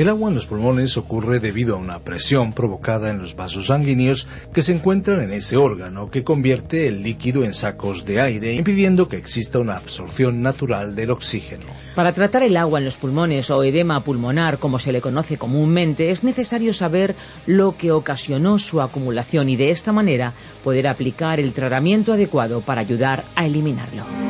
[0.00, 4.28] El agua en los pulmones ocurre debido a una presión provocada en los vasos sanguíneos
[4.50, 9.10] que se encuentran en ese órgano que convierte el líquido en sacos de aire, impidiendo
[9.10, 11.66] que exista una absorción natural del oxígeno.
[11.94, 16.10] Para tratar el agua en los pulmones o edema pulmonar, como se le conoce comúnmente,
[16.10, 17.14] es necesario saber
[17.44, 20.32] lo que ocasionó su acumulación y de esta manera
[20.64, 24.29] poder aplicar el tratamiento adecuado para ayudar a eliminarlo.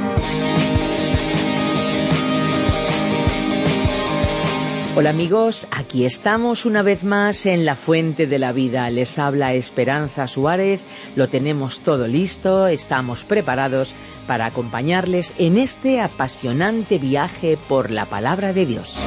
[5.00, 8.90] Hola amigos, aquí estamos una vez más en la Fuente de la Vida.
[8.90, 10.82] Les habla Esperanza Suárez,
[11.16, 13.94] lo tenemos todo listo, estamos preparados
[14.26, 19.00] para acompañarles en este apasionante viaje por la palabra de Dios.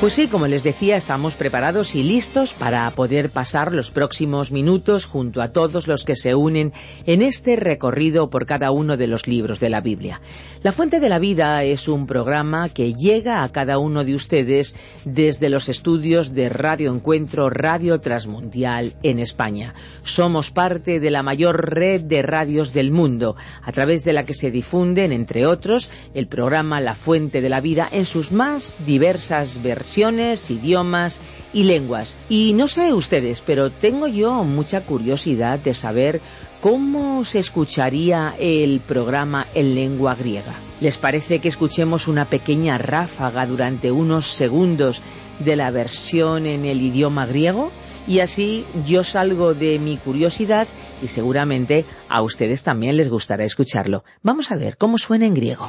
[0.00, 5.04] Pues sí, como les decía, estamos preparados y listos para poder pasar los próximos minutos
[5.04, 6.72] junto a todos los que se unen
[7.04, 10.22] en este recorrido por cada uno de los libros de la Biblia.
[10.62, 14.74] La Fuente de la Vida es un programa que llega a cada uno de ustedes
[15.04, 19.74] desde los estudios de Radio Encuentro Radio Transmundial en España.
[20.02, 24.32] Somos parte de la mayor red de radios del mundo, a través de la que
[24.32, 29.62] se difunden, entre otros, el programa La Fuente de la Vida en sus más diversas
[29.62, 31.20] versiones idiomas
[31.52, 32.16] y lenguas.
[32.28, 36.20] Y no sé ustedes, pero tengo yo mucha curiosidad de saber
[36.60, 40.52] cómo se escucharía el programa en lengua griega.
[40.80, 45.02] ¿Les parece que escuchemos una pequeña ráfaga durante unos segundos
[45.38, 47.70] de la versión en el idioma griego?
[48.06, 50.66] Y así yo salgo de mi curiosidad
[51.02, 54.04] y seguramente a ustedes también les gustará escucharlo.
[54.22, 55.68] Vamos a ver cómo suena en griego.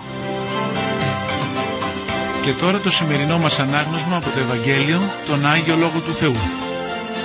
[2.43, 6.33] Και τώρα το σημερινό μας ανάγνωσμα από το Ευαγγέλιο, τον Άγιο Λόγο του Θεού.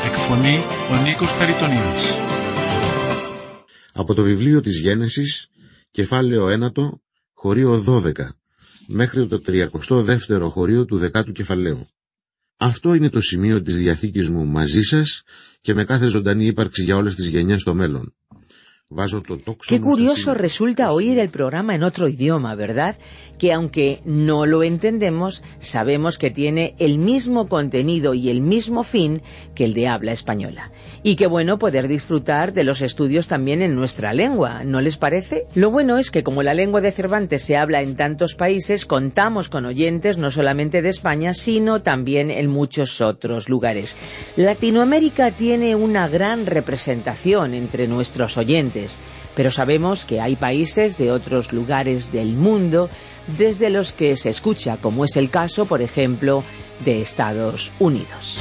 [0.07, 0.57] Εκφωνεί
[0.91, 2.17] ο Νίκος Χαριτονίδης.
[3.93, 5.49] Από το βιβλίο της Γένεσης,
[5.91, 7.01] κεφάλαιο 1,
[7.35, 8.13] χωρίο 12,
[8.87, 11.87] μέχρι το 32ο χωρίο του 10ου κεφαλαίου.
[12.57, 15.23] Αυτό είναι το σημείο της Διαθήκης μου μαζί σας
[15.61, 18.15] και με κάθε ζωντανή ύπαρξη για όλες τις γενιές στο μέλλον.
[19.67, 22.95] Qué curioso resulta oír el programa en otro idioma, ¿verdad?
[23.37, 29.23] Que aunque no lo entendemos, sabemos que tiene el mismo contenido y el mismo fin
[29.57, 30.71] que el de habla española.
[31.03, 35.47] Y qué bueno poder disfrutar de los estudios también en nuestra lengua, ¿no les parece?
[35.57, 39.49] Lo bueno es que como la lengua de Cervantes se habla en tantos países, contamos
[39.49, 43.97] con oyentes no solamente de España, sino también en muchos otros lugares.
[44.37, 48.76] Latinoamérica tiene una gran representación entre nuestros oyentes
[49.35, 52.89] pero sabemos que hay países de otros lugares del mundo
[53.27, 56.43] desde los que se escucha, como es el caso, por ejemplo,
[56.85, 58.41] de Estados Unidos.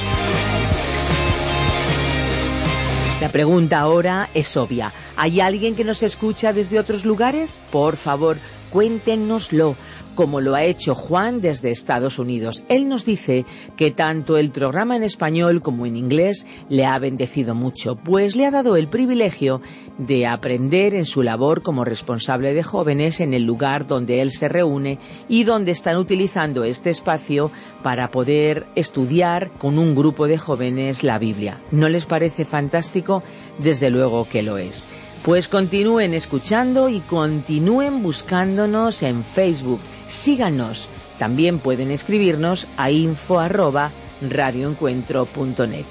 [3.20, 4.92] La pregunta ahora es obvia.
[5.16, 7.62] ¿Hay alguien que nos escucha desde otros lugares?
[7.72, 8.36] Por favor,
[8.70, 9.74] cuéntenoslo
[10.16, 12.64] como lo ha hecho Juan desde Estados Unidos.
[12.68, 13.46] Él nos dice
[13.76, 18.46] que tanto el programa en español como en inglés le ha bendecido mucho, pues le
[18.46, 19.60] ha dado el privilegio
[19.98, 24.48] de aprender en su labor como responsable de jóvenes en el lugar donde él se
[24.48, 31.04] reúne y donde están utilizando este espacio para poder estudiar con un grupo de jóvenes
[31.04, 31.60] la Biblia.
[31.70, 33.22] ¿No les parece fantástico?
[33.58, 34.88] Desde luego que lo es.
[35.26, 39.80] Pues continúen escuchando y continúen buscándonos en Facebook.
[40.06, 40.88] Síganos.
[41.18, 43.40] También pueden escribirnos a info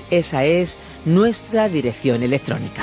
[0.09, 2.81] Esa es nuestra dirección electrónica.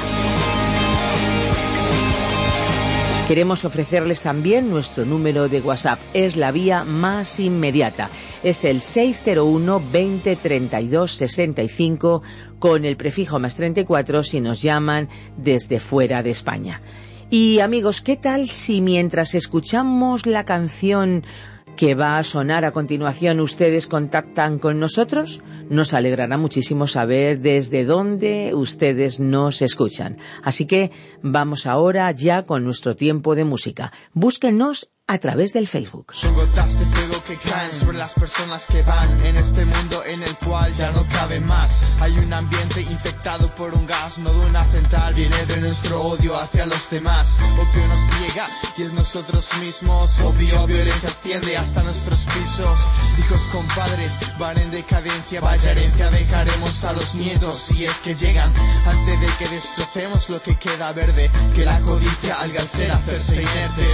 [3.33, 5.99] Queremos ofrecerles también nuestro número de WhatsApp.
[6.13, 8.11] Es la vía más inmediata.
[8.43, 12.23] Es el 601 20 32 65
[12.59, 15.09] con el prefijo más 34 si nos llaman
[15.39, 16.83] desde fuera de España.
[17.31, 21.25] Y amigos, ¿qué tal si mientras escuchamos la canción
[21.77, 27.85] que va a sonar a continuación ustedes contactan con nosotros, nos alegrará muchísimo saber desde
[27.85, 30.19] dónde ustedes nos escuchan.
[30.43, 30.91] Así que
[31.23, 33.93] vamos ahora ya con nuestro tiempo de música.
[34.13, 36.15] Búsquenos a través del Facebook.
[36.15, 40.23] Son gotas de fuego que caen sobre las personas que van en este mundo en
[40.23, 41.97] el cual ya no cabe más.
[42.01, 46.37] Hay un ambiente infectado por un gas, no de una central, viene de nuestro odio
[46.37, 47.39] hacia los demás.
[47.59, 48.47] Opio nos llega
[48.77, 50.21] y es nosotros mismos.
[50.21, 52.79] Obvio, violencia extiende hasta nuestros pisos.
[53.19, 58.15] Hijos con padres van en decadencia, vaya herencia dejaremos a los nietos si es que
[58.15, 58.53] llegan
[58.87, 61.31] antes de que destrocemos lo que queda verde.
[61.55, 63.89] Que la codicia al ser hacerse inerte.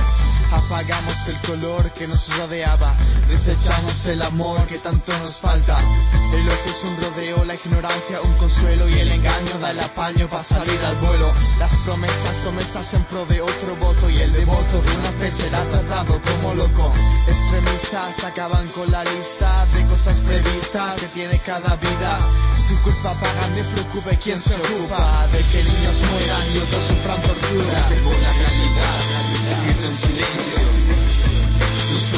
[0.98, 2.92] Apagamos el color que nos rodeaba,
[3.28, 5.78] desechamos el amor que tanto nos falta.
[5.78, 10.28] El ojo es un rodeo, la ignorancia un consuelo y el engaño da el apaño
[10.28, 11.32] para salir al vuelo.
[11.60, 15.30] Las promesas son mesas en pro de otro voto y el devoto de una fe
[15.30, 16.92] será tratado como loco.
[17.28, 22.18] Extremistas acaban con la lista de cosas previstas que tiene cada vida.
[22.66, 27.22] Sin culpa pagan, me preocupe quién se ocupa de que niños mueran y otros sufran
[27.22, 27.88] tortura.
[27.88, 29.18] realidad.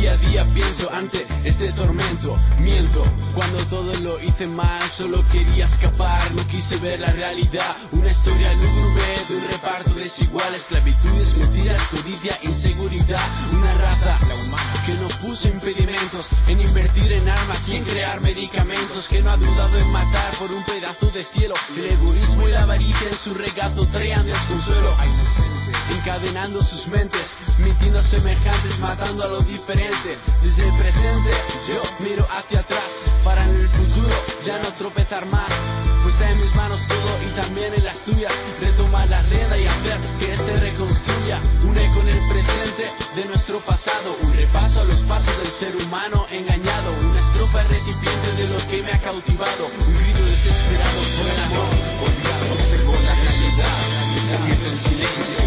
[0.00, 2.38] Día a día pienso ante este tormento.
[2.60, 3.02] Miento,
[3.34, 7.76] cuando todo lo hice mal, solo quería escapar, no quise ver la realidad.
[7.92, 13.22] Una historia lúgubre de un reparto desigual, esclavitudes, mentiras, codicia, inseguridad.
[13.52, 18.20] Una raza, la humana, que no puso impedimentos en invertir en armas y en crear
[18.20, 21.54] medicamentos, que no ha dudado en matar por un pedazo de cielo.
[21.76, 24.94] El egoísmo y la avaricia en su regazo traían desconsuelo.
[25.98, 27.26] Encadenando sus mentes,
[27.58, 29.85] mintiendo semejantes, matando a lo diferente.
[29.86, 31.30] Desde el presente
[31.68, 32.82] yo miro hacia atrás
[33.22, 35.46] para en el futuro ya no tropezar más.
[36.02, 38.32] Pues está en mis manos todo y también en las tuyas.
[38.60, 41.38] Retomar la rienda y hacer que se reconstruya.
[41.68, 42.84] Un eco en el presente
[43.14, 44.16] de nuestro pasado.
[44.22, 46.90] Un repaso a los pasos del ser humano engañado.
[47.08, 49.70] Una estrofa recipiente de lo que me ha cautivado.
[49.86, 51.70] Un grito desesperado por el amor.
[52.06, 53.76] Olvidado, observo la realidad.
[54.66, 55.45] En silencio.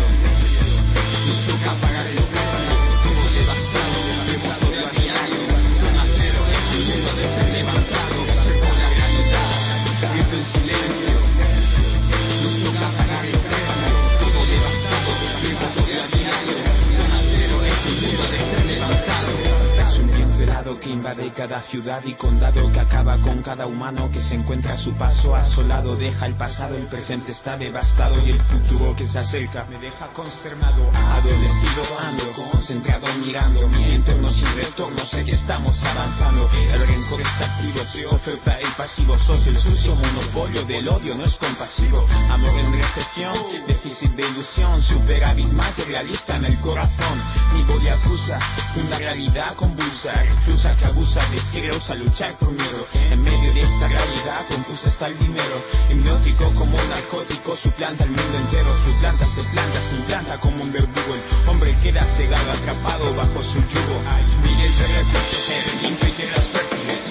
[20.77, 24.77] Que invade cada ciudad y condado que acaba con cada humano que se encuentra a
[24.77, 25.95] su paso asolado.
[25.95, 30.07] Deja el pasado, el presente está devastado y el futuro que se acerca me deja
[30.07, 30.92] consternado.
[30.94, 35.00] Adolecido ando, concentrado mirando mi entorno sin retorno.
[35.06, 36.50] Sé que estamos avanzando.
[36.74, 39.18] El rencor está activo, se oferta el pasivo.
[39.18, 42.06] Sos el sucio monopolio del odio, no es compasivo.
[42.30, 43.33] Amor en recepción,
[43.66, 47.18] déficit de ilusión, superávit materialista en el corazón.
[47.54, 48.39] Mi boli acusa
[48.75, 50.12] una realidad convulsa,
[50.59, 52.88] reclusa que abusa de siglos a luchar por miedo.
[53.11, 55.57] En medio de esta realidad confusa está el dinero,
[55.89, 60.63] hipnótico como un narcótico, suplanta el mundo entero, su planta se planta, se implanta como
[60.63, 61.13] un verdugo.
[61.15, 63.97] El hombre queda cegado, atrapado bajo su yugo.
[64.11, 67.01] Hay miles de recursos en tierras fértiles,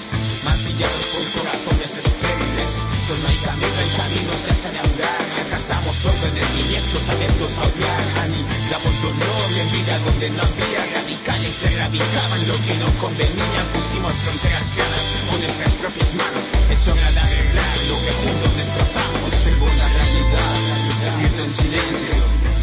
[0.45, 2.71] masillados por corazones estériles.
[3.09, 5.25] No hay camino, el camino se hace andar.
[5.49, 8.03] Cantamos órdenes, nietos abiertos a odiar.
[8.21, 11.38] Anidamos dolor y envidia donde no había radicales.
[11.49, 13.61] Se erradicaban lo que no convenía.
[13.73, 16.43] Pusimos fronteras claras con nuestras propias manos.
[16.69, 19.23] Es hora de arreglar lo que juntos destrozamos.
[19.33, 22.58] Observo la realidad, grito en silencio.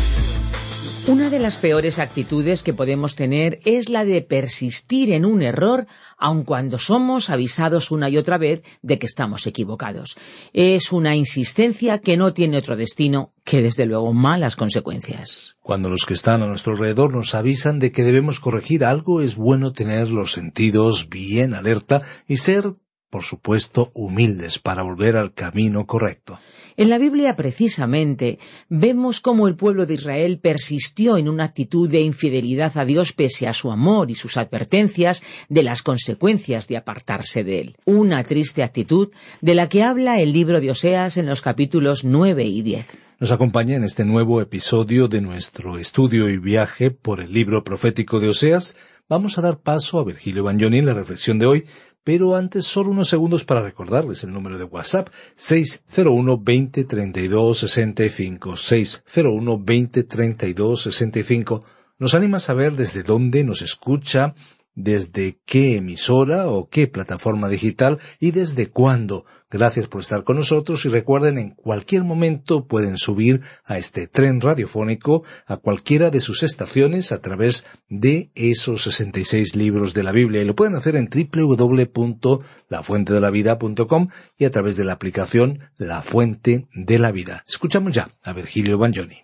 [1.09, 5.87] Una de las peores actitudes que podemos tener es la de persistir en un error
[6.19, 10.17] aun cuando somos avisados una y otra vez de que estamos equivocados.
[10.53, 15.57] Es una insistencia que no tiene otro destino que desde luego malas consecuencias.
[15.61, 19.37] Cuando los que están a nuestro alrededor nos avisan de que debemos corregir algo, es
[19.37, 22.65] bueno tener los sentidos bien alerta y ser,
[23.11, 26.41] por supuesto, humildes para volver al camino correcto.
[26.79, 32.01] En la Biblia, precisamente, vemos cómo el pueblo de Israel persistió en una actitud de
[32.01, 37.45] infidelidad a Dios pese a su amor y sus advertencias de las consecuencias de apartarse
[37.45, 37.77] de él.
[37.87, 39.09] Una triste actitud
[39.41, 42.89] de la que habla el libro de Oseas en los capítulos nueve y diez.
[43.19, 48.21] Nos acompaña en este nuevo episodio de nuestro estudio y viaje por el libro profético
[48.21, 48.77] de Oseas.
[49.09, 51.65] Vamos a dar paso a Virgilio Bagnoni en la reflexión de hoy,
[52.07, 58.57] pero antes solo unos segundos para recordarles el número de WhatsApp 601 20 32 65
[58.57, 61.65] 601 20 32 65
[61.99, 64.37] nos anima a saber desde dónde nos escucha,
[64.77, 69.25] desde qué emisora o qué plataforma digital y desde cuándo.
[69.49, 74.41] Gracias por estar con nosotros y recuerden en cualquier momento pueden subir a este tren
[74.41, 80.43] radiofónico a cualquiera de sus estaciones a través de esos 66 libros de la Biblia
[80.43, 86.99] y lo pueden hacer en www.lafuentedelavida.com y a través de la aplicación La Fuente de
[86.99, 87.45] la Vida.
[87.47, 89.21] Escuchamos ya a Virgilio Bagnoni.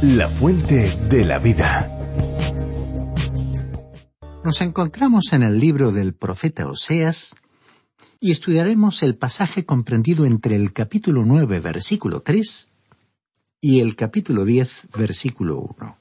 [0.00, 1.92] La Fuente de la Vida.
[4.42, 7.34] Nos encontramos en el libro del profeta Oseas
[8.20, 12.72] y estudiaremos el pasaje comprendido entre el capítulo 9, versículo 3
[13.60, 15.98] y el capítulo 10, versículo 1.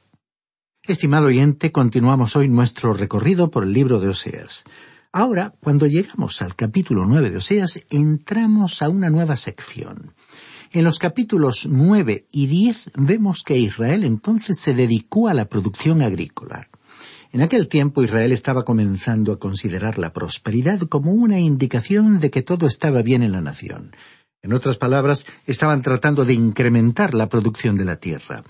[0.84, 4.64] Estimado oyente, continuamos hoy nuestro recorrido por el libro de Oseas.
[5.12, 10.14] Ahora, cuando llegamos al capítulo 9 de Oseas, entramos a una nueva sección.
[10.72, 16.02] En los capítulos 9 y 10 vemos que Israel entonces se dedicó a la producción
[16.02, 16.70] agrícola.
[17.36, 22.44] En aquel tiempo Israel estaba comenzando a considerar la prosperidad como una indicación de que
[22.44, 23.94] todo estaba bien en la nación.
[24.42, 28.46] En otras palabras, estaban tratando de incrementar la producción de la tierra.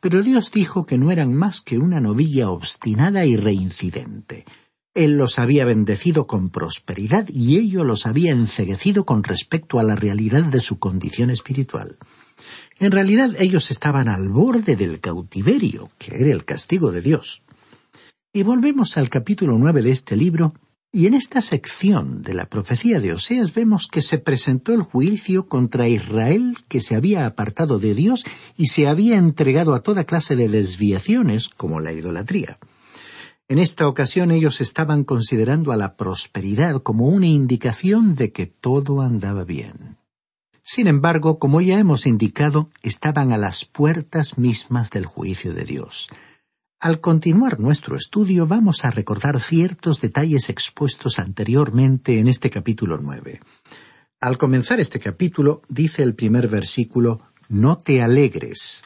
[0.00, 4.46] Pero Dios dijo que no eran más que una novilla obstinada y reincidente.
[4.94, 9.94] Él los había bendecido con prosperidad y ello los había enceguecido con respecto a la
[9.94, 11.98] realidad de su condición espiritual.
[12.78, 17.42] En realidad ellos estaban al borde del cautiverio, que era el castigo de Dios.
[18.34, 20.54] Y volvemos al capítulo nueve de este libro,
[20.90, 25.48] y en esta sección de la profecía de Oseas vemos que se presentó el juicio
[25.48, 28.24] contra Israel que se había apartado de Dios
[28.56, 32.58] y se había entregado a toda clase de desviaciones como la idolatría.
[33.48, 39.02] En esta ocasión ellos estaban considerando a la prosperidad como una indicación de que todo
[39.02, 39.98] andaba bien.
[40.62, 46.08] Sin embargo, como ya hemos indicado, estaban a las puertas mismas del juicio de Dios.
[46.82, 53.40] Al continuar nuestro estudio vamos a recordar ciertos detalles expuestos anteriormente en este capítulo nueve.
[54.20, 58.82] Al comenzar este capítulo dice el primer versículo No te alegres.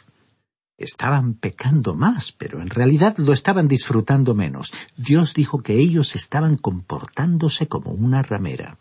[0.77, 4.75] Estaban pecando más, pero en realidad lo estaban disfrutando menos.
[4.99, 8.79] Dios dijo que ellos estaban comportándose como una ramera.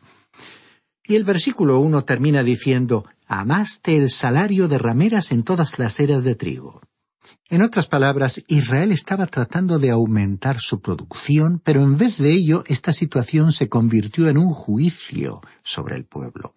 [1.06, 6.26] Y el versículo uno termina diciendo Amaste el salario de rameras en todas las eras
[6.26, 6.82] de trigo.
[7.48, 12.64] En otras palabras, Israel estaba tratando de aumentar su producción, pero en vez de ello,
[12.66, 16.56] esta situación se convirtió en un juicio sobre el pueblo.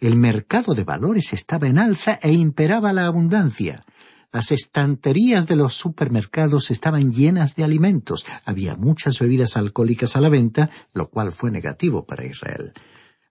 [0.00, 3.84] El mercado de valores estaba en alza e imperaba la abundancia.
[4.32, 10.30] Las estanterías de los supermercados estaban llenas de alimentos, había muchas bebidas alcohólicas a la
[10.30, 12.72] venta, lo cual fue negativo para Israel.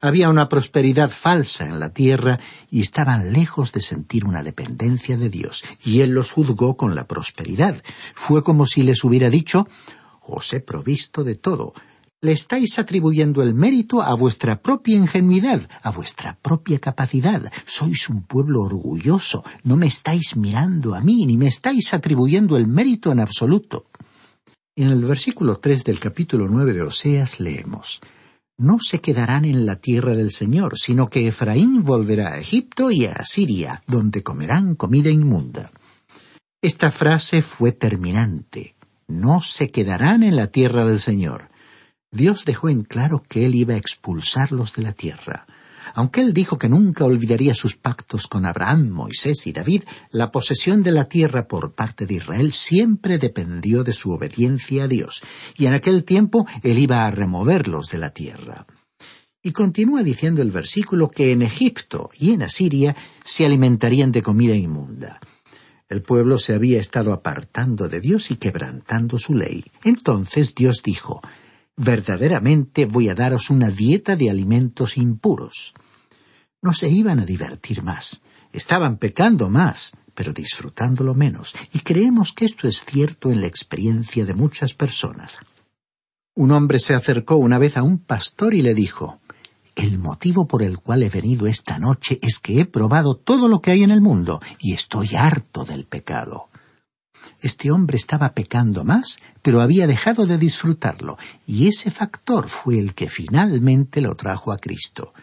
[0.03, 2.37] Había una prosperidad falsa en la tierra
[2.69, 7.07] y estaban lejos de sentir una dependencia de Dios, y Él los juzgó con la
[7.07, 7.81] prosperidad.
[8.13, 9.65] Fue como si les hubiera dicho
[10.19, 11.73] Os he provisto de todo.
[12.19, 17.49] Le estáis atribuyendo el mérito a vuestra propia ingenuidad, a vuestra propia capacidad.
[17.65, 19.45] Sois un pueblo orgulloso.
[19.63, 23.85] No me estáis mirando a mí, ni me estáis atribuyendo el mérito en absoluto.
[24.75, 28.01] En el versículo tres del capítulo nueve de Oseas leemos
[28.57, 33.05] no se quedarán en la tierra del Señor, sino que Efraín volverá a Egipto y
[33.05, 35.71] a Asiria, donde comerán comida inmunda.
[36.61, 38.75] Esta frase fue terminante.
[39.07, 41.49] No se quedarán en la tierra del Señor.
[42.11, 45.45] Dios dejó en claro que Él iba a expulsarlos de la tierra.
[45.95, 50.83] Aunque él dijo que nunca olvidaría sus pactos con Abraham, Moisés y David, la posesión
[50.83, 55.21] de la tierra por parte de Israel siempre dependió de su obediencia a Dios,
[55.57, 58.65] y en aquel tiempo él iba a removerlos de la tierra.
[59.41, 64.55] Y continúa diciendo el versículo que en Egipto y en Asiria se alimentarían de comida
[64.55, 65.19] inmunda.
[65.89, 69.65] El pueblo se había estado apartando de Dios y quebrantando su ley.
[69.83, 71.21] Entonces Dios dijo,
[71.75, 75.73] verdaderamente voy a daros una dieta de alimentos impuros.
[76.61, 82.45] No se iban a divertir más, estaban pecando más, pero disfrutándolo menos, y creemos que
[82.45, 85.39] esto es cierto en la experiencia de muchas personas.
[86.35, 89.19] Un hombre se acercó una vez a un pastor y le dijo
[89.75, 93.61] El motivo por el cual he venido esta noche es que he probado todo lo
[93.61, 96.49] que hay en el mundo y estoy harto del pecado.
[97.41, 102.93] Este hombre estaba pecando más, pero había dejado de disfrutarlo, y ese factor fue el
[102.93, 105.13] que finalmente lo trajo a Cristo.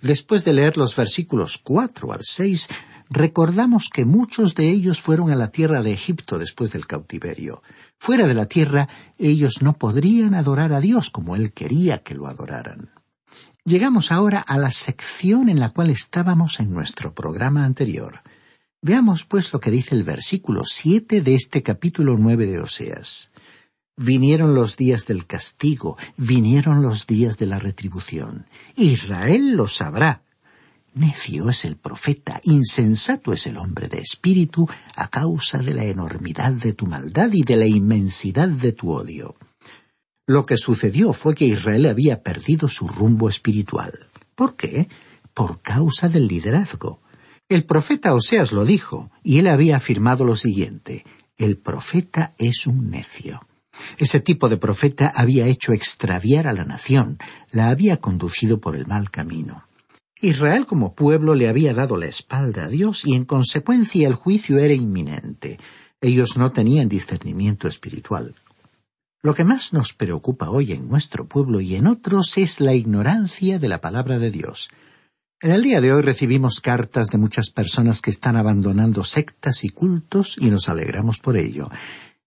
[0.00, 2.68] Después de leer los versículos cuatro al seis,
[3.08, 7.62] recordamos que muchos de ellos fueron a la tierra de Egipto después del cautiverio.
[7.98, 12.26] Fuera de la tierra, ellos no podrían adorar a Dios como Él quería que lo
[12.26, 12.90] adoraran.
[13.64, 18.20] Llegamos ahora a la sección en la cual estábamos en nuestro programa anterior.
[18.86, 23.30] Veamos pues lo que dice el versículo siete de este capítulo nueve de Oseas.
[23.96, 28.44] Vinieron los días del castigo, vinieron los días de la retribución.
[28.76, 30.22] Israel lo sabrá.
[30.92, 36.52] Necio es el profeta, insensato es el hombre de espíritu, a causa de la enormidad
[36.52, 39.34] de tu maldad y de la inmensidad de tu odio.
[40.26, 44.10] Lo que sucedió fue que Israel había perdido su rumbo espiritual.
[44.34, 44.90] ¿Por qué?
[45.32, 47.00] Por causa del liderazgo.
[47.54, 51.04] El profeta Oseas lo dijo, y él había afirmado lo siguiente
[51.36, 53.46] el profeta es un necio.
[53.98, 57.18] Ese tipo de profeta había hecho extraviar a la nación,
[57.50, 59.64] la había conducido por el mal camino.
[60.20, 64.58] Israel como pueblo le había dado la espalda a Dios y en consecuencia el juicio
[64.58, 65.58] era inminente.
[66.00, 68.34] Ellos no tenían discernimiento espiritual.
[69.22, 73.58] Lo que más nos preocupa hoy en nuestro pueblo y en otros es la ignorancia
[73.58, 74.70] de la palabra de Dios.
[75.44, 79.68] En el día de hoy recibimos cartas de muchas personas que están abandonando sectas y
[79.68, 81.68] cultos y nos alegramos por ello.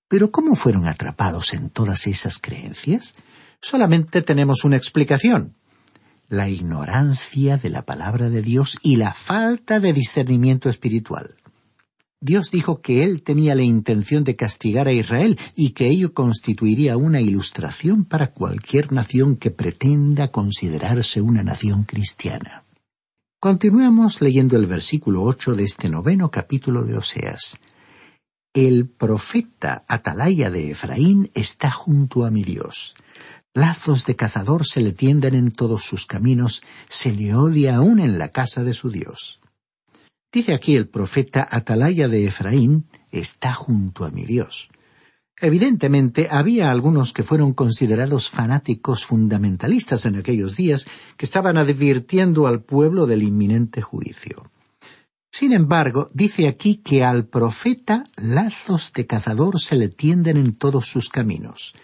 [0.07, 3.15] Pero ¿cómo fueron atrapados en todas esas creencias?
[3.59, 5.55] Solamente tenemos una explicación.
[6.29, 11.38] La ignorancia de la palabra de Dios y la falta de discernimiento espiritual.
[12.21, 16.97] Dios dijo que Él tenía la intención de castigar a Israel y que ello constituiría
[16.97, 22.66] una ilustración para cualquier nación que pretenda considerarse una nación cristiana.
[23.39, 27.60] Continuemos leyendo el versículo ocho de este noveno capítulo de Oseas.
[28.51, 32.96] El profeta Atalaya de Efraín está junto a mi Dios.
[33.53, 38.17] Lazos de cazador se le tienden en todos sus caminos, se le odia aún en
[38.17, 39.39] la casa de su Dios.
[40.34, 44.70] Dice aquí el profeta Atalaya de Efraín está junto a mi Dios.
[45.39, 52.63] Evidentemente, había algunos que fueron considerados fanáticos fundamentalistas en aquellos días que estaban advirtiendo al
[52.63, 54.50] pueblo del inminente juicio.
[55.32, 60.88] Sin embargo, dice aquí que al profeta lazos de cazador se le tienden en todos
[60.88, 61.75] sus caminos.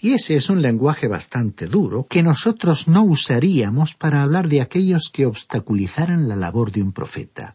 [0.00, 5.10] Y ese es un lenguaje bastante duro que nosotros no usaríamos para hablar de aquellos
[5.12, 7.54] que obstaculizaran la labor de un profeta.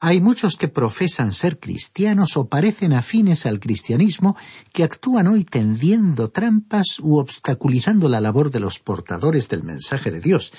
[0.00, 4.36] Hay muchos que profesan ser cristianos o parecen afines al cristianismo
[4.72, 10.20] que actúan hoy tendiendo trampas u obstaculizando la labor de los portadores del mensaje de
[10.20, 10.52] Dios,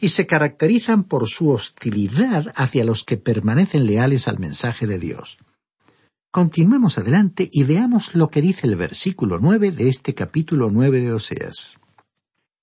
[0.00, 5.38] y se caracterizan por su hostilidad hacia los que permanecen leales al mensaje de Dios.
[6.30, 11.12] Continuemos adelante y veamos lo que dice el versículo nueve de este capítulo nueve de
[11.12, 11.78] Oseas.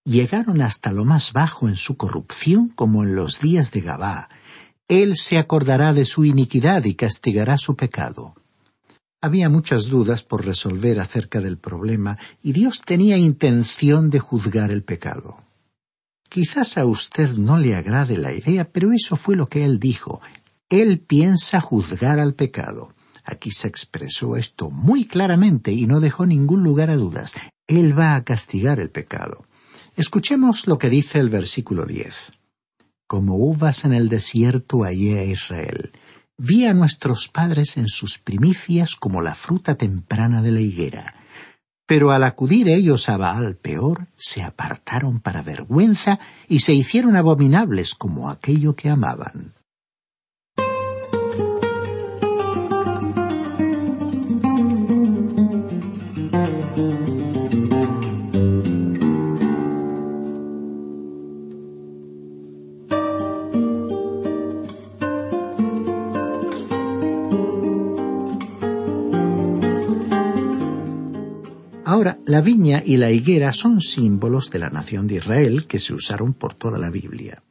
[0.04, 4.30] Llegaron hasta lo más bajo en su corrupción como en los días de Gabá,
[4.88, 8.36] él se acordará de su iniquidad y castigará su pecado.
[9.22, 14.84] Había muchas dudas por resolver acerca del problema y Dios tenía intención de juzgar el
[14.84, 15.46] pecado.
[16.28, 20.22] Quizás a usted no le agrade la idea, pero eso fue lo que él dijo.
[20.70, 22.94] Él piensa juzgar al pecado.
[23.24, 27.34] Aquí se expresó esto muy claramente y no dejó ningún lugar a dudas.
[27.68, 29.46] Él va a castigar el pecado.
[29.96, 32.32] Escuchemos lo que dice el versículo diez
[33.12, 35.92] como uvas en el desierto hallé a Israel.
[36.38, 41.16] Vi a nuestros padres en sus primicias como la fruta temprana de la higuera.
[41.86, 47.96] Pero al acudir ellos a Baal peor, se apartaron para vergüenza y se hicieron abominables
[47.96, 49.56] como aquello que amaban.
[72.32, 76.34] La viña y la higuera son símbolos de la nación de Israel que se usaron
[76.34, 77.44] por toda la Biblia.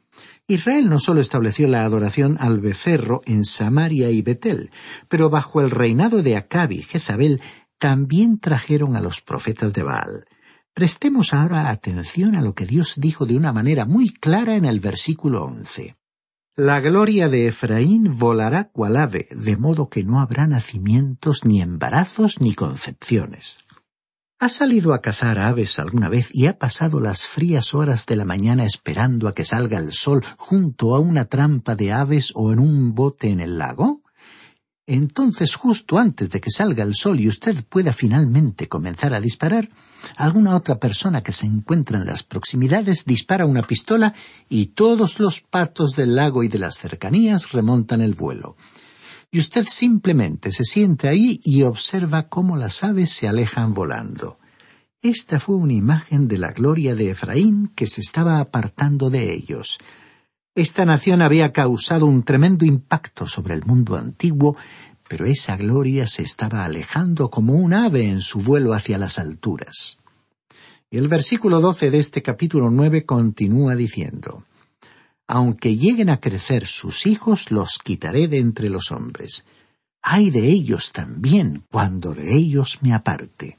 [0.47, 4.71] Israel no solo estableció la adoración al becerro en Samaria y Betel,
[5.07, 7.41] pero bajo el reinado de Acab y Jezabel
[7.77, 10.25] también trajeron a los profetas de Baal.
[10.73, 14.79] Prestemos ahora atención a lo que Dios dijo de una manera muy clara en el
[14.79, 15.95] versículo once.
[16.55, 22.41] La gloria de Efraín volará cual ave, de modo que no habrá nacimientos, ni embarazos,
[22.41, 23.65] ni concepciones.
[24.43, 28.25] ¿Ha salido a cazar aves alguna vez y ha pasado las frías horas de la
[28.25, 32.57] mañana esperando a que salga el sol junto a una trampa de aves o en
[32.57, 34.01] un bote en el lago?
[34.87, 39.69] Entonces, justo antes de que salga el sol y usted pueda finalmente comenzar a disparar,
[40.17, 44.15] alguna otra persona que se encuentra en las proximidades dispara una pistola
[44.49, 48.57] y todos los patos del lago y de las cercanías remontan el vuelo
[49.31, 54.37] y usted simplemente se siente ahí y observa cómo las aves se alejan volando.
[55.01, 59.77] Esta fue una imagen de la gloria de Efraín que se estaba apartando de ellos.
[60.53, 64.57] Esta nación había causado un tremendo impacto sobre el mundo antiguo,
[65.07, 69.99] pero esa gloria se estaba alejando como un ave en su vuelo hacia las alturas.
[70.89, 74.43] Y el versículo doce de este capítulo nueve continúa diciendo
[75.33, 79.45] Aunque lleguen a crecer sus hijos, los quitaré de entre los hombres.
[80.01, 83.57] Hay de ellos también cuando de ellos me aparte.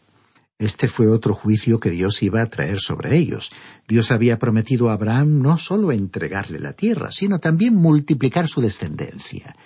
[0.59, 3.49] Este fue otro juicio que Dios iba a traer sobre ellos.
[3.89, 9.57] Dios había prometido a Abraham no sólo entregarle la tierra, sino también multiplicar su descendencia.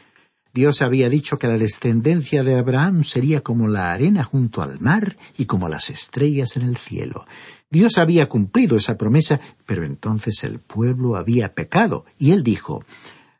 [0.55, 5.19] Dios había dicho que la descendencia de Abraham sería como la arena junto al mar
[5.37, 7.27] y como las estrellas en el cielo.
[7.71, 12.85] Dios había cumplido esa promesa, pero entonces el pueblo había pecado, y él dijo,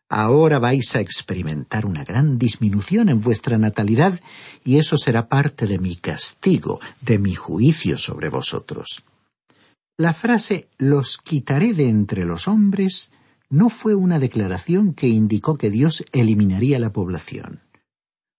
[0.09, 4.21] Ahora vais a experimentar una gran disminución en vuestra natalidad,
[4.65, 9.03] y eso será parte de mi castigo, de mi juicio sobre vosotros.
[9.99, 13.11] La frase los quitaré de entre los hombres
[13.49, 17.63] no fue una declaración que indicó que Dios eliminaría la población.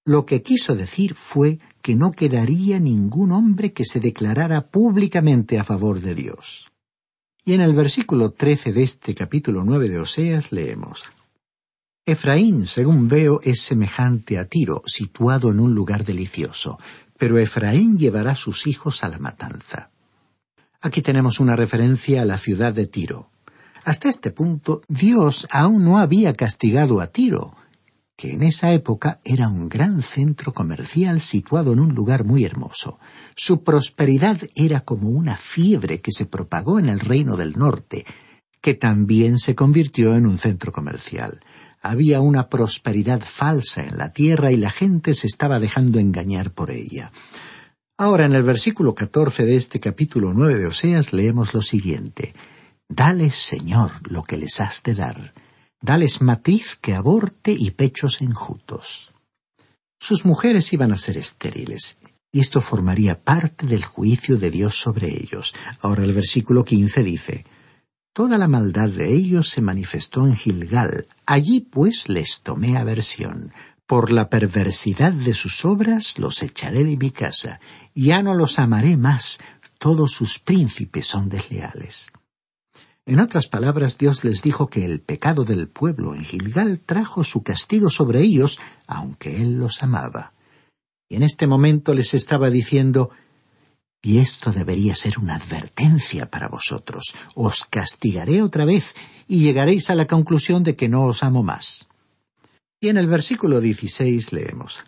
[0.05, 5.63] Lo que quiso decir fue que no quedaría ningún hombre que se declarara públicamente a
[5.63, 6.69] favor de Dios.
[7.45, 11.05] Y en el versículo trece de este capítulo nueve de Oseas leemos
[12.05, 16.77] Efraín, según veo, es semejante a Tiro, situado en un lugar delicioso,
[17.17, 19.89] pero Efraín llevará sus hijos a la matanza.
[20.81, 23.29] Aquí tenemos una referencia a la ciudad de Tiro.
[23.85, 27.55] Hasta este punto, Dios aún no había castigado a Tiro,
[28.17, 32.99] que en esa época era un gran centro comercial situado en un lugar muy hermoso.
[33.35, 38.05] Su prosperidad era como una fiebre que se propagó en el reino del norte,
[38.59, 41.41] que también se convirtió en un centro comercial.
[41.79, 46.71] Había una prosperidad falsa en la tierra y la gente se estaba dejando engañar por
[46.71, 47.11] ella.
[47.97, 52.33] Ahora en el versículo catorce de este capítulo nueve de Oseas leemos lo siguiente
[52.89, 55.33] Dales, Señor, lo que les has de dar.
[55.81, 59.13] Dales matiz que aborte y pechos enjutos.
[59.99, 61.97] Sus mujeres iban a ser estériles,
[62.31, 65.53] y esto formaría parte del juicio de Dios sobre ellos.
[65.81, 67.45] Ahora el versículo quince dice
[68.13, 71.07] Toda la maldad de ellos se manifestó en Gilgal.
[71.27, 73.53] Allí pues les tomé aversión.
[73.85, 77.59] Por la perversidad de sus obras los echaré de mi casa.
[77.93, 79.37] Ya no los amaré más.
[79.77, 82.07] Todos sus príncipes son desleales.
[83.07, 87.41] En otras palabras, Dios les dijo que el pecado del pueblo en Gilgal trajo su
[87.41, 90.33] castigo sobre ellos, aunque Él los amaba.
[91.07, 93.11] Y en este momento les estaba diciendo,
[94.01, 98.93] y esto debería ser una advertencia para vosotros, os castigaré otra vez,
[99.25, 101.87] y llegaréis a la conclusión de que no os amo más.
[102.81, 104.83] Y en el versículo 16 leemos,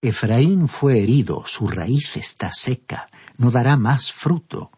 [0.00, 4.70] Efraín fue herido, su raíz está seca, no dará más fruto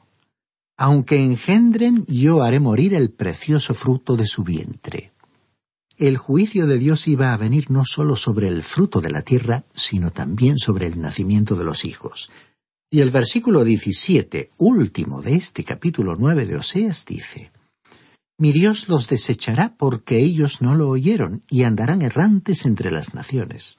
[0.81, 5.13] aunque engendren, yo haré morir el precioso fruto de su vientre.
[5.99, 9.65] El juicio de Dios iba a venir no sólo sobre el fruto de la tierra,
[9.75, 12.31] sino también sobre el nacimiento de los hijos.
[12.91, 17.53] Y el versículo 17, último de este capítulo nueve de Oseas, dice,
[18.39, 23.77] Mi Dios los desechará porque ellos no lo oyeron y andarán errantes entre las naciones.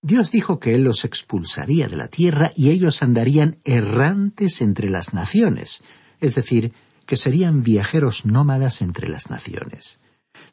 [0.00, 5.12] Dios dijo que Él los expulsaría de la tierra y ellos andarían errantes entre las
[5.12, 5.82] naciones,
[6.20, 6.72] es decir,
[7.06, 10.00] que serían viajeros nómadas entre las naciones.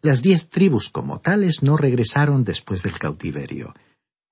[0.02, 3.74] Las diez tribus como tales no regresaron después del cautiverio.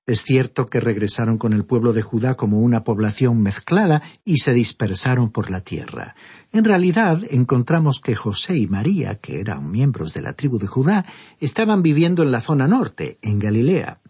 [0.07, 4.53] Es cierto que regresaron con el pueblo de Judá como una población mezclada y se
[4.53, 6.15] dispersaron por la tierra.
[6.51, 11.05] En realidad encontramos que José y María, que eran miembros de la tribu de Judá,
[11.39, 14.01] estaban viviendo en la zona norte, en Galilea.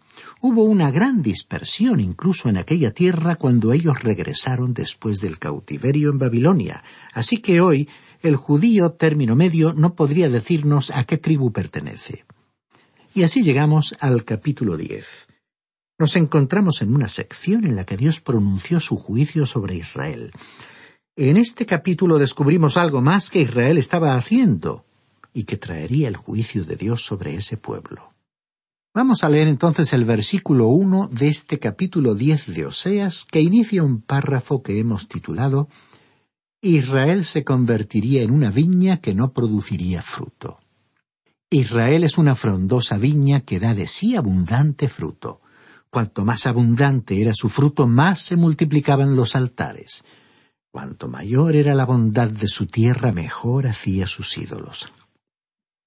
[0.44, 6.18] Hubo una gran dispersión incluso en aquella tierra cuando ellos regresaron después del cautiverio en
[6.18, 7.88] Babilonia, así que hoy
[8.22, 12.24] el judío término medio no podría decirnos a qué tribu pertenece.
[13.14, 15.28] Y así llegamos al capítulo diez.
[15.96, 20.32] Nos encontramos en una sección en la que Dios pronunció su juicio sobre Israel.
[21.14, 24.84] En este capítulo descubrimos algo más que Israel estaba haciendo
[25.32, 28.11] y que traería el juicio de Dios sobre ese pueblo.
[28.94, 33.82] Vamos a leer entonces el versículo uno de este capítulo diez de Oseas, que inicia
[33.82, 35.68] un párrafo que hemos titulado
[36.60, 40.60] Israel se convertiría en una viña que no produciría fruto.
[41.50, 45.40] Israel es una frondosa viña que da de sí abundante fruto.
[45.90, 50.04] Cuanto más abundante era su fruto, más se multiplicaban los altares.
[50.70, 54.92] Cuanto mayor era la bondad de su tierra, mejor hacía sus ídolos.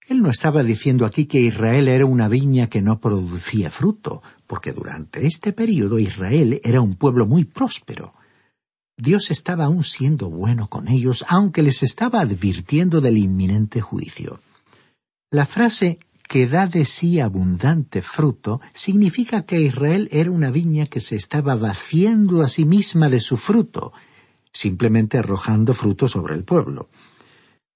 [0.07, 4.71] Él no estaba diciendo aquí que Israel era una viña que no producía fruto, porque
[4.71, 8.13] durante este período Israel era un pueblo muy próspero.
[8.97, 14.39] Dios estaba aún siendo bueno con ellos, aunque les estaba advirtiendo del inminente juicio.
[15.31, 21.01] La frase que da de sí abundante fruto significa que Israel era una viña que
[21.01, 23.91] se estaba vaciando a sí misma de su fruto,
[24.53, 26.89] simplemente arrojando fruto sobre el pueblo.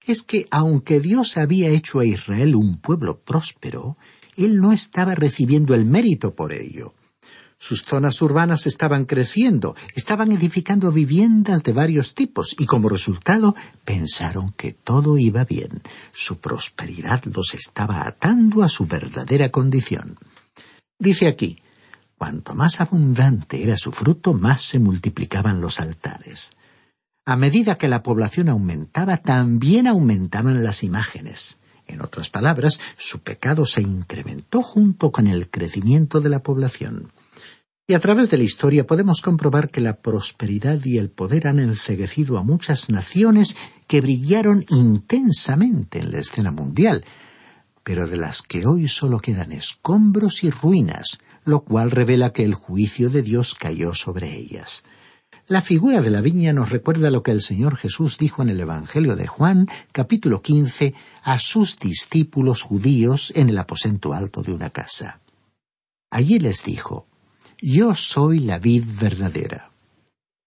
[0.05, 3.97] Es que aunque Dios había hecho a Israel un pueblo próspero,
[4.37, 6.93] él no estaba recibiendo el mérito por ello.
[7.61, 14.53] Sus zonas urbanas estaban creciendo, estaban edificando viviendas de varios tipos y como resultado pensaron
[14.53, 15.81] que todo iba bien.
[16.13, 20.17] Su prosperidad los estaba atando a su verdadera condición.
[20.97, 21.61] Dice aquí,
[22.17, 26.51] cuanto más abundante era su fruto, más se multiplicaban los altares.
[27.29, 31.59] A medida que la población aumentaba, también aumentaban las imágenes.
[31.85, 37.11] En otras palabras, su pecado se incrementó junto con el crecimiento de la población.
[37.85, 41.59] Y a través de la historia podemos comprobar que la prosperidad y el poder han
[41.59, 47.05] enceguecido a muchas naciones que brillaron intensamente en la escena mundial,
[47.83, 52.55] pero de las que hoy solo quedan escombros y ruinas, lo cual revela que el
[52.55, 54.83] juicio de Dios cayó sobre ellas.
[55.49, 58.59] La figura de la viña nos recuerda lo que el Señor Jesús dijo en el
[58.59, 64.69] Evangelio de Juan, capítulo quince, a sus discípulos judíos en el aposento alto de una
[64.69, 65.21] casa.
[66.11, 67.07] Allí les dijo,
[67.59, 69.71] yo soy la vid verdadera.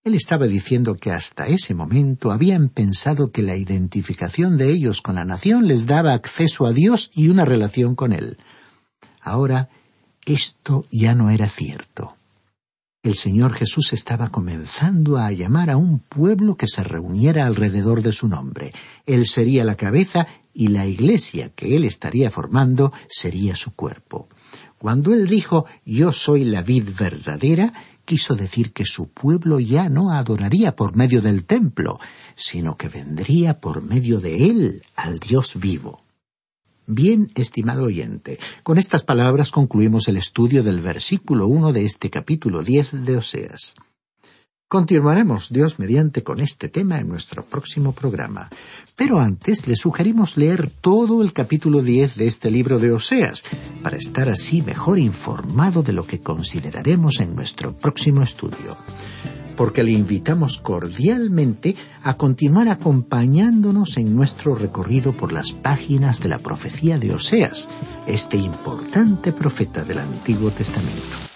[0.05, 5.17] Él estaba diciendo que hasta ese momento habían pensado que la identificación de ellos con
[5.17, 8.39] la nación les daba acceso a Dios y una relación con Él.
[9.21, 9.69] Ahora,
[10.27, 12.17] esto ya no era cierto.
[13.03, 18.13] El Señor Jesús estaba comenzando a llamar a un pueblo que se reuniera alrededor de
[18.13, 18.73] su nombre.
[19.07, 24.29] Él sería la cabeza y la iglesia que Él estaría formando sería su cuerpo.
[24.79, 27.73] Cuando él dijo Yo soy la vid verdadera,
[28.05, 31.99] quiso decir que su pueblo ya no adoraría por medio del templo,
[32.37, 36.02] sino que vendría por medio de él al Dios vivo.
[36.87, 42.63] Bien, estimado oyente, con estas palabras concluimos el estudio del versículo uno de este capítulo
[42.63, 43.75] diez de Oseas.
[44.69, 48.49] Continuaremos, Dios mediante, con este tema en nuestro próximo programa.
[48.97, 53.45] Pero antes le sugerimos leer todo el capítulo 10 de este libro de Oseas,
[53.83, 58.77] para estar así mejor informado de lo que consideraremos en nuestro próximo estudio.
[59.57, 66.39] Porque le invitamos cordialmente a continuar acompañándonos en nuestro recorrido por las páginas de la
[66.39, 67.69] profecía de Oseas,
[68.07, 71.32] este importante profeta del Antiguo Testamento.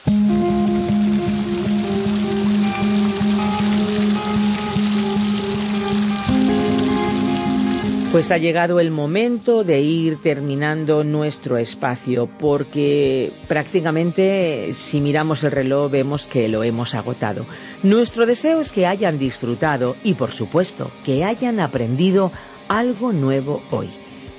[8.16, 15.52] Pues ha llegado el momento de ir terminando nuestro espacio porque prácticamente si miramos el
[15.52, 17.44] reloj vemos que lo hemos agotado.
[17.82, 22.32] Nuestro deseo es que hayan disfrutado y por supuesto que hayan aprendido
[22.68, 23.90] algo nuevo hoy.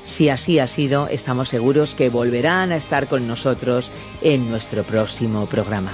[0.01, 3.91] Si así ha sido, estamos seguros que volverán a estar con nosotros
[4.23, 5.91] en nuestro próximo programa.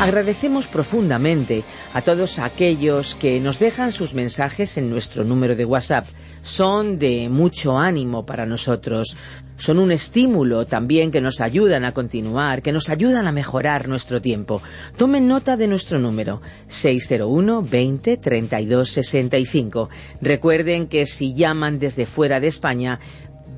[0.00, 6.06] Agradecemos profundamente a todos aquellos que nos dejan sus mensajes en nuestro número de WhatsApp.
[6.42, 9.18] Son de mucho ánimo para nosotros.
[9.58, 14.22] Son un estímulo también que nos ayudan a continuar, que nos ayudan a mejorar nuestro
[14.22, 14.62] tiempo.
[14.96, 19.90] Tomen nota de nuestro número 601 20 32 65.
[20.22, 23.00] Recuerden que si llaman desde fuera de España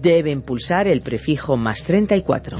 [0.00, 2.56] deben pulsar el prefijo más 34.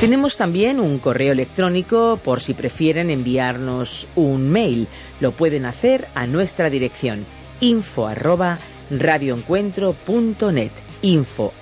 [0.00, 4.88] Tenemos también un correo electrónico por si prefieren enviarnos un mail.
[5.20, 7.26] Lo pueden hacer a nuestra dirección
[7.60, 8.58] info arroba
[8.90, 10.70] radioencuentro.net
[11.02, 11.52] info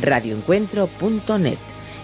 [0.00, 1.58] radioencuentro.net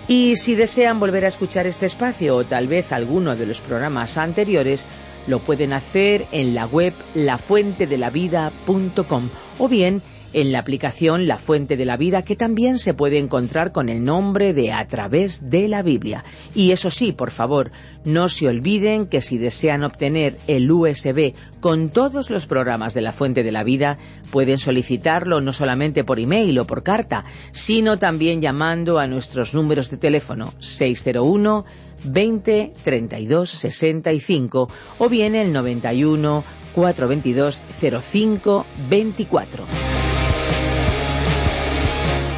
[0.06, 4.18] y si desean volver a escuchar este espacio o tal vez alguno de los programas
[4.18, 4.84] anteriores,
[5.26, 11.84] lo pueden hacer en la web lafuentedelavida.com o bien en la aplicación La Fuente de
[11.84, 15.82] la Vida, que también se puede encontrar con el nombre de A través de la
[15.82, 16.24] Biblia.
[16.54, 17.70] Y eso sí, por favor,
[18.04, 23.12] no se olviden que si desean obtener el USB con todos los programas de La
[23.12, 23.98] Fuente de la Vida,
[24.30, 29.90] pueden solicitarlo no solamente por email o por carta, sino también llamando a nuestros números
[29.90, 31.64] de teléfono 601
[32.04, 37.62] 20 32 65 o bien el 91 422
[38.00, 39.97] 05 24.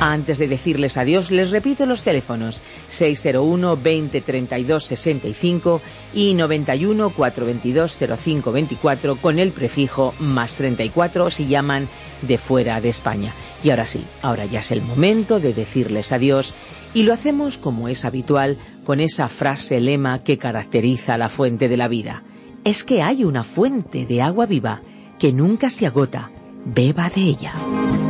[0.02, 5.82] Antes de decirles adiós, les repito los teléfonos 601 20 32 65
[6.14, 11.86] y 91 422 05 24 con el prefijo más 34 si llaman
[12.22, 13.34] de fuera de España.
[13.62, 16.54] Y ahora sí, ahora ya es el momento de decirles adiós
[16.94, 21.76] y lo hacemos como es habitual con esa frase lema que caracteriza la fuente de
[21.76, 22.24] la vida.
[22.64, 24.80] Es que hay una fuente de agua viva
[25.18, 26.32] que nunca se agota
[26.64, 28.09] beba de ella.